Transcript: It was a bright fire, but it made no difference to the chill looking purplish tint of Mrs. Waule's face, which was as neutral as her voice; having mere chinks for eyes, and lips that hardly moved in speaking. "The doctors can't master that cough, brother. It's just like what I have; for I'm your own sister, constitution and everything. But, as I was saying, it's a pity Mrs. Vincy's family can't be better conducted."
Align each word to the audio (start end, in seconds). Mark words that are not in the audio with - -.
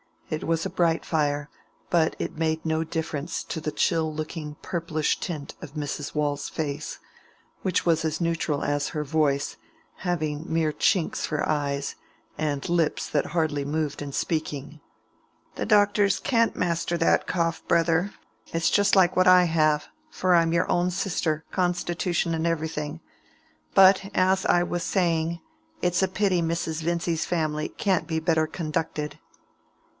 It 0.31 0.45
was 0.45 0.65
a 0.65 0.69
bright 0.69 1.05
fire, 1.05 1.47
but 1.91 2.15
it 2.17 2.37
made 2.37 2.65
no 2.65 2.83
difference 2.83 3.43
to 3.43 3.61
the 3.61 3.71
chill 3.71 4.11
looking 4.11 4.55
purplish 4.61 5.19
tint 5.19 5.53
of 5.61 5.73
Mrs. 5.73 6.15
Waule's 6.15 6.49
face, 6.49 6.97
which 7.63 7.85
was 7.85 8.03
as 8.05 8.21
neutral 8.21 8.63
as 8.63 8.87
her 8.95 9.03
voice; 9.03 9.57
having 9.97 10.45
mere 10.51 10.71
chinks 10.71 11.17
for 11.25 11.47
eyes, 11.47 11.95
and 12.37 12.67
lips 12.67 13.09
that 13.09 13.27
hardly 13.27 13.63
moved 13.65 14.01
in 14.01 14.11
speaking. 14.11 14.79
"The 15.55 15.67
doctors 15.67 16.17
can't 16.19 16.55
master 16.55 16.97
that 16.97 17.27
cough, 17.27 17.61
brother. 17.67 18.13
It's 18.53 18.69
just 18.71 18.95
like 18.95 19.17
what 19.17 19.27
I 19.27 19.43
have; 19.43 19.87
for 20.09 20.33
I'm 20.33 20.53
your 20.53 20.71
own 20.71 20.89
sister, 20.91 21.43
constitution 21.51 22.33
and 22.33 22.47
everything. 22.47 23.01
But, 23.75 24.09
as 24.15 24.45
I 24.47 24.63
was 24.63 24.81
saying, 24.83 25.41
it's 25.81 26.01
a 26.01 26.07
pity 26.07 26.41
Mrs. 26.41 26.81
Vincy's 26.81 27.25
family 27.25 27.67
can't 27.69 28.07
be 28.07 28.19
better 28.19 28.47
conducted." 28.47 29.19